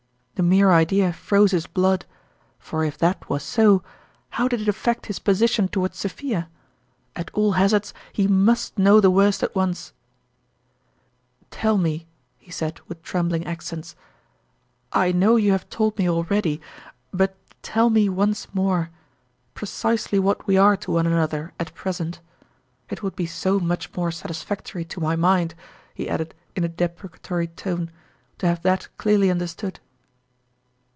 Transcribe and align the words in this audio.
The 0.35 0.47
mere 0.47 0.71
idea 0.71 1.13
froze 1.13 1.51
his 1.51 1.67
blood; 1.67 2.07
for 2.57 2.83
if 2.83 2.97
that 2.97 3.29
was 3.29 3.43
so, 3.43 3.83
how 4.29 4.47
did 4.47 4.59
it 4.59 4.67
affect 4.67 5.05
his 5.05 5.19
position 5.19 5.67
toward 5.67 5.93
Sophia? 5.93 6.49
At 7.15 7.29
all 7.35 7.51
hazards, 7.51 7.93
he 8.11 8.27
must 8.27 8.79
know 8.79 8.99
the 8.99 9.11
worst 9.11 9.43
at 9.43 9.53
once! 9.53 9.93
42" 11.49 11.49
Tell 11.59 11.77
me," 11.77 12.07
he 12.39 12.49
said 12.49 12.79
with 12.87 13.03
trembling 13.03 13.45
accents," 13.45 13.95
I 15.03 15.11
know 15.11 15.35
you 15.35 15.51
have 15.51 15.69
told 15.69 15.95
me 15.99 16.09
already, 16.09 16.59
but 17.13 17.35
tell 17.61 17.91
me 17.91 18.09
once 18.09 18.51
more 18.51 18.89
precisely 19.53 20.17
what 20.17 20.47
we 20.47 20.57
are 20.57 20.75
to 20.75 20.91
one 20.93 21.05
an 21.05 21.13
other 21.13 21.53
at 21.59 21.75
present. 21.75 22.19
It 22.89 23.03
would 23.03 23.15
be 23.15 23.27
so 23.27 23.59
much 23.59 23.93
more 23.95 24.09
satisfactory 24.09 24.85
to 24.85 24.99
my 24.99 25.15
mind," 25.15 25.53
he 25.93 26.09
added, 26.09 26.33
in 26.55 26.63
a 26.63 26.67
de 26.67 26.89
precatory 26.89 27.55
tone, 27.55 27.91
"to 28.39 28.47
have 28.47 28.63
that 28.63 28.87
clearly 28.97 29.29
under 29.29 29.45
stood." 29.45 29.79